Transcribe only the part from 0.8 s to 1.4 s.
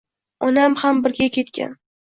ham birga